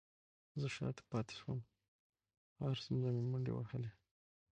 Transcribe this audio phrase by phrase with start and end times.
[0.61, 1.59] زه شاته پاتې شوم،
[2.61, 3.91] هر څومره مې منډې وهلې،